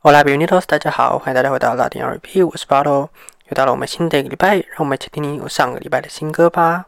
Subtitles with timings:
[0.00, 0.62] Hola, bienvenidos！
[0.64, 3.10] 大家好，欢迎大家回到拉丁 RP，我是巴洛。
[3.48, 6.86] 又到了我们新的一个礼拜，让我们一起听听我上个礼拜的新歌吧。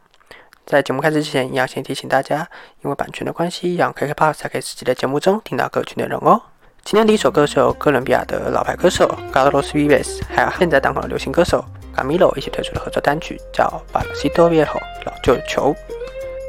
[0.65, 2.47] 在节目开始之前，一样先提醒大家，
[2.81, 6.41] 因为版权的关系，让 KKPOP 才可以实际在节目中听到歌曲内容哦。
[6.85, 14.65] 今天第一首歌是由哥伦比亚的老牌歌手 Carlos Vives，还有现在当红的流行歌手 Camilo 一起推出的合作单曲，叫《Balancito Viejo》
[15.03, 15.75] 老旧的球。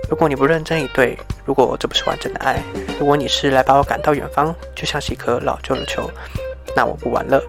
[0.09, 2.63] 如果你不认真以对，如果这不是完整的爱，
[3.01, 6.09] 如果你是来把我赶到远方，就像是一颗老旧的球。
[6.77, 7.41] 那我不玩了。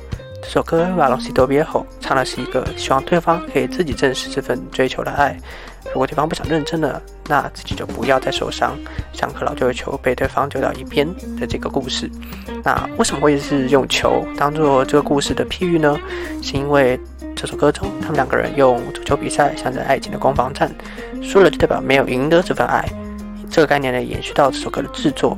[0.41, 5.37] 这首歌《瓦隆西多别吼》唱的是一个希望对方可以自己正视这份追求的爱。
[5.85, 8.77] 如果对方不想认真了，那自己就不要再受伤，
[9.13, 11.07] 像颗老旧的球被对方丢到一边
[11.39, 12.09] 的这个故事。
[12.61, 15.97] 那为什么会是用球当做这个故事的譬喻呢？
[16.41, 16.99] 是因为
[17.35, 20.69] 这首歌中，他们两个人用足球比赛象征爱情的攻防战，
[21.21, 22.85] 输了就代表没有赢得这份爱。
[23.49, 25.37] 这个概念呢，延续到这首歌的制作。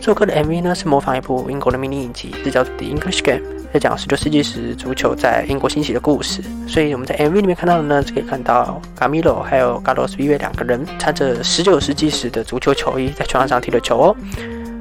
[0.00, 6.40] 这首歌的 MV 呢是模仿一部英国的迷你影集，这叫做《The English Game》，在讲十九世纪时足球在英国兴起的故事。
[6.66, 14.16] 所以我们在 MV 里面看到的呢，就可以看到 Gamilo 还有 Carlos v i v e 两个人穿着十九世纪时的足球球衣在球场上踢了球哦。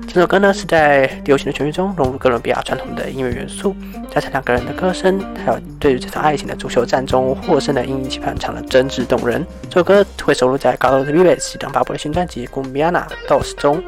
[0.08, 3.76] 这首歌呢是在流行的旋律中融入哥伦比亚传统的音乐元素，
[4.10, 9.46] 加上两个人的歌声，还有对于这场爱情的足球战中获胜的殷殷期盼，唱得真挚动人。
[9.70, 13.84] 这首歌会收录在 Carlos v i v e 即将发布的新专辑《Gumbiana Dos》中。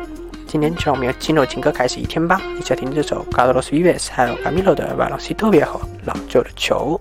[0.52, 7.00] 今天就让我们进入情歌开始一天吧，一起来听这首 Carlos Vives 还有 Camilo 的《瓦朗西特别好》，老旧的球。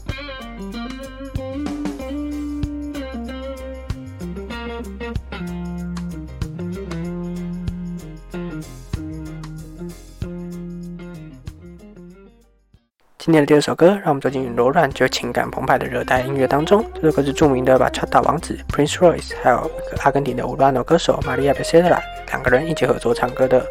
[13.23, 16.83] 今天的第二首歌，让我们走进柔软却情感澎湃的热带音乐当中。
[16.95, 23.63] 这首歌是著名的巴恰达王子 Prince Royce，还有一个阿根廷的乌拉诺歌手 Maria Becerra 两个人一起合作唱歌的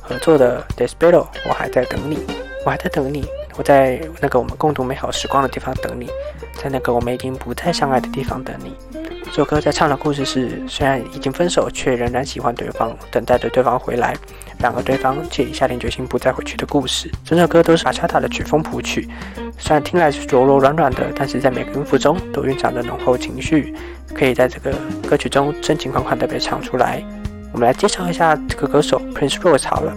[0.00, 1.24] 合作的 Despero。
[1.48, 2.18] 我还在等你，
[2.66, 3.24] 我还在等你，
[3.56, 6.10] 我在那个我们共度美好时光的地方等你，
[6.60, 8.74] 在那个我们已经不再相爱的地方等你。
[9.30, 14.12] 这首歌在唱的故事是，虽然已经分手，却仍然喜欢对方，等待着对方回来。
[14.58, 17.08] 然而对方却已下定决心不再回去的故事。
[17.24, 19.08] 整首歌都是阿恰塔的曲风谱曲，
[19.56, 23.72] 虽然听来是柔柔软软的，但是在每个音符中都蕴藏着浓厚情绪，
[24.12, 24.74] 可以在这个
[25.08, 27.00] 歌曲中真情款款地被唱出来。
[27.52, 29.96] 我们来介绍一下这个歌手 Prince Royce 好了。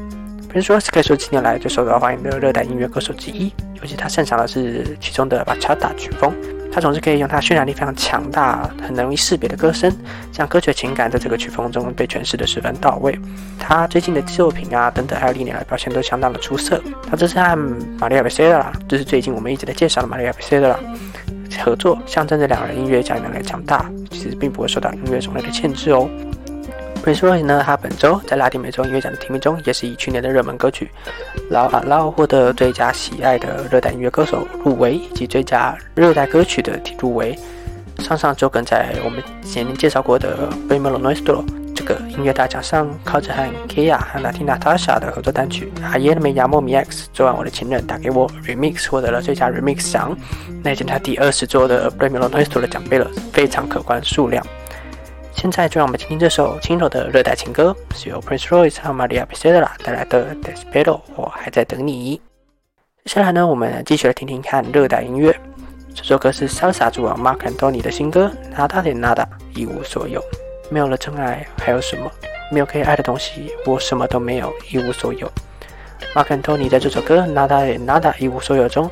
[0.53, 3.51] Prince Royce 可以说近年来最受到欢迎的热带音乐歌手之一，
[3.81, 6.31] 尤其他擅长的是其中的巴恰达曲风。
[6.73, 9.95] 他总是可以用他渲染力非常强大、很容易识别的歌声，
[10.31, 13.15] 将歌曲情感在这个曲风中被诠释的十分到位。
[13.59, 16.81] 他最近的作品啊等等，还有历年来表现都相当的出色。
[17.07, 17.55] 他这是和
[17.99, 20.75] 玛利亚·贝塞拉，就是最近我们一直在介绍的玛利亚·贝塞拉
[21.63, 26.09] 合作，象征着两人音乐家能力强大，其实并不会受到音乐种类的限制哦。
[27.03, 30.89] P r i n c e Roy 呢，他本周在拉丁美洲音乐奖的提名中，也是以去年的热门歌曲
[31.49, 37.37] 《老啊老》获得最佳喜爱的热带音乐歌手入围，以及最佳热带歌曲的提入围。
[37.99, 49.49] 上上周跟在我们前面介绍过的《b r i m o Nuestro》这个音乐大奖上，靠着和 Kia 和 Latina Tasha 的合作单曲《Ayer me llamó Mix》，昨晚我的情人打给我 Remix 获得了最佳
[49.51, 50.17] Remix 奖，
[50.63, 54.41] 那已经他第二十座的《b r i m o Nuestro》的奖杯了，非常可观数量。
[55.43, 62.21] 现在就让我们听听这首轻柔的热带情歌，是由 Prince Royce 和 Maria Becerra 带来的 Despero，我还在等你。
[63.03, 65.37] 接下来呢，我们继续来听听看热带音乐。
[65.93, 70.23] 这首歌是 Salsa 主王 Mark Anthony 的新歌，Nada de Nada，一无所有。
[70.69, 72.09] 没有了真爱，还有什么？
[72.49, 75.29] 没有可以爱的东西，我什么都没有，一无所有。
[76.15, 78.89] Mark Anthony 在这首歌 Nada de Nada，一无所有中。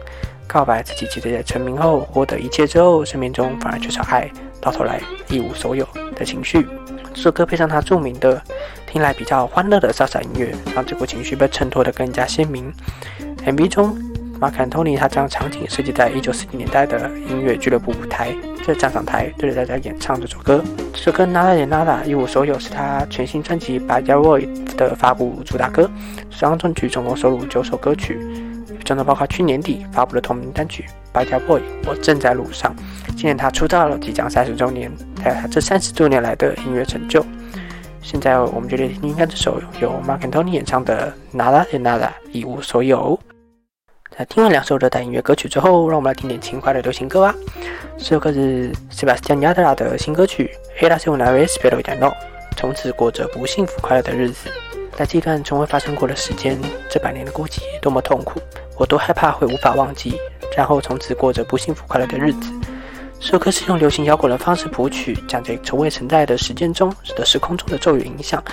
[0.47, 4.29] 告白自己，记得在成名后获得一切之后，生命中反而缺少爱，
[4.59, 5.87] 到头来一无所有
[6.21, 6.67] 的情绪。
[7.13, 8.41] 这首歌配上他著名的、
[8.87, 12.71] 听来比较欢乐的潇洒音乐，让这股情绪被衬托得更加鲜明。
[13.45, 13.97] MV 中，
[14.39, 18.33] 马坎托尼他将场景设计在一九四零年代的音乐俱乐部舞台，
[18.65, 20.63] 在站上台对着大家演唱这首歌。
[20.93, 24.45] 这首歌《Nada de Nada》一无所有是他全新专辑《Bad Boy》
[24.75, 25.89] 的发布主打歌。
[26.29, 28.19] 这张专辑总共收录九首歌曲。
[28.77, 32.75] 其中包括去年底发布的同名单曲《白条 boy》，我正在路上。
[33.09, 34.91] 今年他出道了，即将三十周年，
[35.21, 37.25] 还有他这三十多年来的音乐成就。
[38.01, 43.19] 现在我们就来听听看这首由 Mark Anthony 演唱的《Nada de Nada》，一无所有。
[44.17, 47.35] 在听完两首热带音乐歌曲之后，让我们来听点轻快的流行歌吧。
[47.97, 50.51] 这首歌是 Sebastian Yatra 的新歌曲
[50.85, 52.07] 《Ella se una vez pero ya no》，
[52.57, 54.49] 从此过着不幸福快乐的日子。
[54.97, 56.59] 在这段从未发生过的时间，
[56.89, 58.41] 这百年的孤寂多么痛苦，
[58.81, 60.19] 我都害怕会无法忘记，
[60.57, 62.51] 然后从此过着不幸福快乐的日子。
[63.21, 68.43] 这首歌是用流行摇滚的方式谱曲，讲着从未存在的时间中的时空中的咒语影响，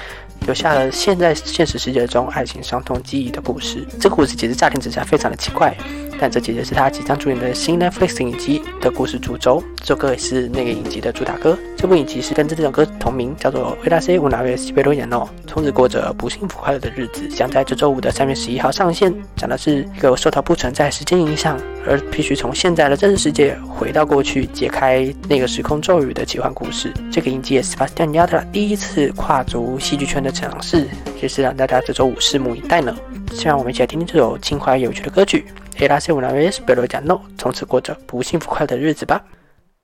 [0.42, 3.82] 留下了现在现实世界中爱情伤痛记忆的故事。
[3.98, 5.74] 这个故事其实乍听之下非常的奇怪。
[6.20, 9.62] 但这其实是他即将主演的新 Netflix 影集的故事主轴。
[9.76, 11.56] 这首歌也是那个影集的主打歌。
[11.76, 17.26] 这部影集是跟这首歌同名，叫做《维达西乌拿维西贝罗演诺》，从此过着不幸福快乐的日子。
[17.28, 21.56] 将在这周五的三月十一号上线，讲的是一个受到不存在时间影响，
[21.88, 26.92] 而必须从现在的真实世界回到过去，解开那个时空咒语的奇幻故事。
[27.10, 30.86] 这个影集也是 Sebastian Yatra 第一次跨足戏剧圈的尝试，
[31.22, 32.94] 也是让大家这周五拭目以待呢。
[33.32, 35.46] 希望我们一起来听听这首轻快有趣的歌曲。
[35.78, 39.22] e l a s e una vez pero ya no，从此过着不幸福快乐的日子吧。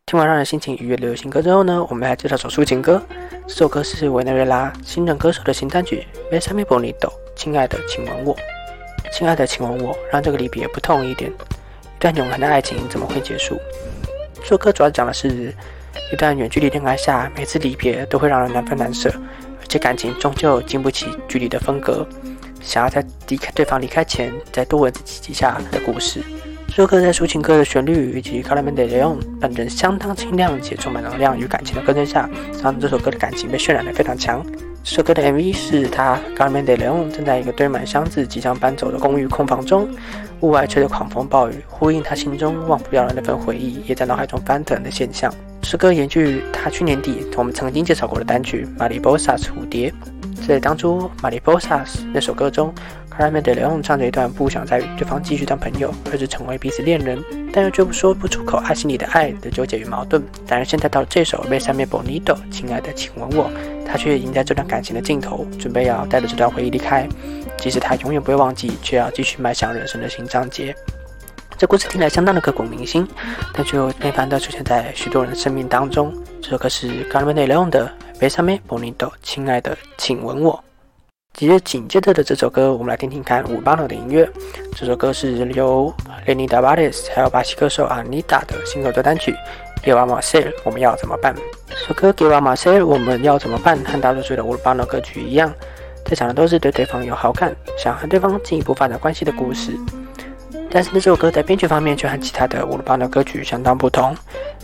[0.06, 3.03] 听完让人心情愉悦的流行歌之后呢，我们来介绍首抒情歌。
[3.47, 8.37] 这首歌是委内瑞拉新人歌手的新单曲《Besame Bonito》，亲爱的，请吻我。
[9.12, 11.33] 亲爱的，请吻我，让这个离别不痛一点。
[11.96, 13.58] 一段永恒的爱情怎么会结束？
[14.43, 15.55] 这首歌主要讲的是
[16.12, 19.11] 一段远距离恋爱下，每次离别都会让人难分难舍，
[19.61, 22.06] 而且感情终究经不起距离的分隔。
[22.61, 26.23] 想要在离开对方离开前再多吻自己几下的故事。
[26.69, 32.29] 这首歌在抒情歌的旋律以及卡拉门的用本人相当清亮且充满能量与感情的歌声下，
[32.62, 34.44] 让这首歌的感情被渲染得非常强。
[34.85, 39.89] 这首歌的 MV 是他 g a r m e n de Leon 正在一个堆满箱子即将搬走的公寓空房中，
[40.41, 45.33] 屋外吹着狂风暴雨，呼应他心中忘不掉的那份回忆，也在脑海中翻腾的现象。
[45.63, 49.91] 这首歌延续他去年底我们曾经介绍过的单曲《马里波萨蝴蝶》。
[50.47, 52.71] 在当初《马里波萨斯》那首歌中
[53.09, 57.19] ，g a r m e n de Leon 唱着一段不想再与对方继续当朋友，而是成为彼此恋人，
[57.51, 60.23] 但又却不说不出口爱心里的爱的纠结与矛盾。
[60.47, 63.51] 但是现在到了这首《Besame Bonito》，亲爱的，请吻我，
[63.87, 67.09] 他却已经在这段感情的尽头，准备要带着这段回忆离开。
[67.57, 70.75] 即使他永远不会忘记，却要继续迈向人生的新章节。
[71.57, 73.07] 这故事听来相当的刻骨铭心，
[73.53, 76.13] 但却又频繁地出现在许多人的生命当中。
[76.43, 77.91] 这首歌是卡拉梅德雷昂的。
[78.21, 80.63] Besame Bonito，亲爱的，请吻我。
[81.37, 84.29] 接着紧接着的这首歌，我们来听听看五巴诺的音乐。
[84.77, 85.93] 这首歌是由
[86.27, 89.33] 雷尼达瓦 s 还有巴西歌手阿妮达的新合作单曲
[89.85, 91.35] 《给瓦马塞尔》，我们要怎么办？
[91.69, 93.79] 这首歌《给瓦马塞尔》，我们要怎么办？
[93.85, 95.53] 和大多数的乌鲁巴诺歌曲一样，
[96.07, 99.73] 在讲的都是对对方有好感，想和对方进一步发展关系的故事。
[100.71, 104.17] 但是这首歌在编曲方面却和其他的乌鲁巴诺歌曲相当不同。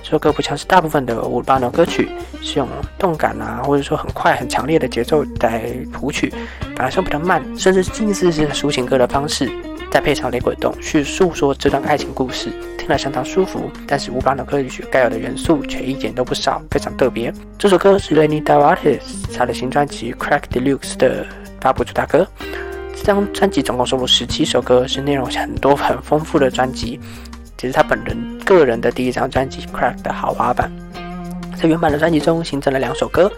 [0.02, 2.08] 这首歌不像是大部分的乌鲁巴诺歌曲
[2.40, 2.66] 是用
[2.98, 6.32] 动感啊，或者说很快很强烈的节奏来谱曲，
[6.74, 9.52] 反而是比较慢，甚至近似是抒情歌的方式，
[9.90, 12.48] 再配上雷鬼动去诉说这段爱情故事，
[12.78, 13.68] 听了相当舒服。
[13.88, 17.32] 但是乌鲁巴诺歌曲该有的元素却一点都不少，非常特别。
[17.58, 19.00] 这首歌是 Lenny Davatis
[19.36, 21.26] 他的新专辑《Crack Deluxe》的
[21.60, 22.24] 发布主打歌。
[22.94, 27.00] 这张专辑总共收录十七首歌，是内容很多很丰富的专辑。
[27.56, 30.70] 这是他本人个人的第一张专辑《Crack》的豪华版。
[31.60, 33.30] 在原版的专辑中新增了两首歌，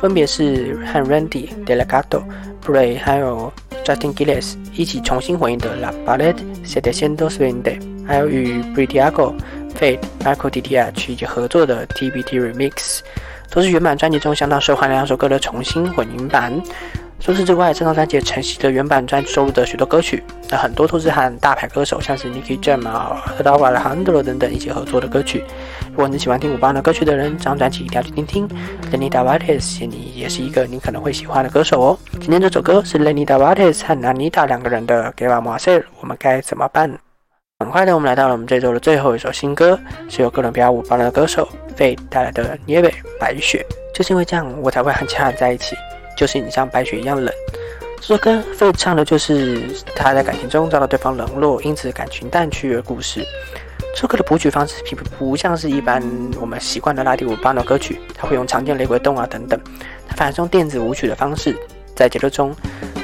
[0.00, 2.22] 分别是和 Randy Delgado、
[2.64, 3.52] Bray 还有
[3.84, 9.34] Justin Gillis 一起重新混音的《La Ballet Seduciendo Su Vida，》，还有与 Briago、
[9.78, 13.00] Fate、Michael DTH 以及合作的 TBT Remix，
[13.50, 16.52] 都是原版专辑中相当受欢迎两首歌的重新混音版。
[17.24, 25.42] 除此之外，这张专辑承袭了原版专辑收录的许多歌曲，那很多都是和大牌歌手，像是 Nicky Jam 啊、Raul Alejandro 等等一起合作的歌曲。
[25.88, 28.46] 如果你喜欢听五八的歌曲的人，这张专辑一定要去听听。
[28.92, 31.98] Lenny Davates 你也是一个你可能会喜欢的歌手哦。
[32.20, 36.92] 今天这首歌是 Lenny Davates 和 nanita 两个人的《Give Up My s e l》，我们该怎么办？
[37.60, 43.64] 很快的，我们来到了我们这周的最后一首新歌，是由哥伦比亚五八的歌手费带来的《Nieve 白雪》。
[43.96, 45.74] 就是因为这样，我才会和其他人在一起。
[46.16, 47.32] 就是你像白雪一样冷。
[48.00, 49.62] 这首歌费唱的就是
[49.96, 53.24] 他在感情中遭到对方冷落，因此感情淡去的故事。
[53.94, 56.02] 这首歌的谱曲方式并不不像是一般
[56.40, 59.58] 我们习惯的拉丁舞巴诺歌曲，它会用常见雷鬼动啊等等，
[60.06, 61.56] 它反而是用电子舞曲的方式，
[61.96, 62.54] 在节奏中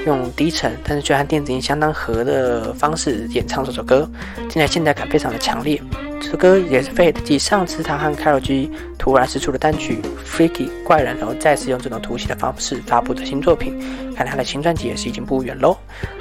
[0.05, 5.81] 用低沉但是却和电子音相当合的方式演唱这首歌，听起来现代感非常的强烈。
[6.21, 9.99] 这首歌也是 Fate 继上次他和 Carol G 突然释出的单曲
[10.29, 13.81] 《Freaky 怪人》，然后再次用这种突袭的方式发布的新作品，
[14.15, 15.77] 看来他的新专辑也是已经不远喽。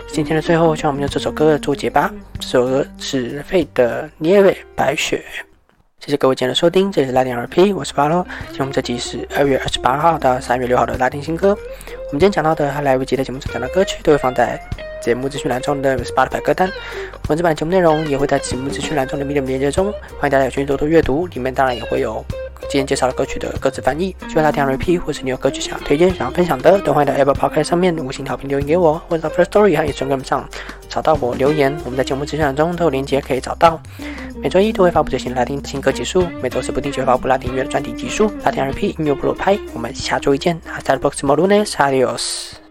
[0.08, 2.12] 今天的最后，让我们用这首歌做结吧。
[2.40, 5.18] 这首歌是 Fate 的《捏尾白雪》。
[6.00, 8.26] 谢谢各位今天的收听，这里是拉丁 RP，我是巴罗。
[8.48, 11.50] 今天我们这集是二月二十八号到三月六号的拉丁新歌。
[11.50, 14.58] 我们今天讲到的和来不及的节目中讲的歌曲，都会放在。
[15.02, 16.70] 节目资讯栏中的 Spotify 歌单，
[17.28, 21.28] 文字版节目内容也会在节目资讯栏中的 Medium 链接中，欢迎大家有兴趣多多阅读。
[21.28, 22.24] 里面当然也会有
[22.62, 24.16] 今天介绍的歌曲的歌词翻译。
[24.28, 30.48] 希望大家听 repeat，或是你有歌曲想要推荐、想要分享的，都欢迎到 Apple Podcast 上面五星好评留言给我，或者到 First Story 和 Instagram 上
[30.88, 31.76] 找到我留言。
[31.86, 33.82] 我们在节目资讯栏中都有链接可以找到。
[34.42, 38.32] 每周一都会发布最新拉丁新歌集数，每周四不定期发布拉丁音乐的专题集数。
[38.44, 40.60] 拉丁 RP 音乐部落拍，我们下周一见。
[40.62, 42.69] Hasta el próximo lunes，adiós。